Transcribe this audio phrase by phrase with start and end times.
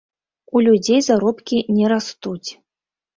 [0.55, 2.49] У людзей заробкі не растуць.